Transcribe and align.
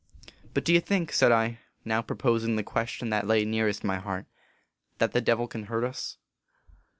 44 0.25 0.39
But 0.55 0.65
do 0.65 0.73
you 0.73 0.79
think," 0.81 1.13
said 1.13 1.31
I, 1.31 1.59
now 1.85 2.01
proposing 2.01 2.55
the 2.55 2.63
question 2.63 3.11
that 3.11 3.27
lay 3.27 3.45
nearest 3.45 3.83
my 3.83 3.97
heart," 3.99 4.25
that 4.97 5.11
the 5.11 5.21
Devil 5.21 5.47
can 5.47 5.65
hurt 5.65 5.83
us 5.83 6.17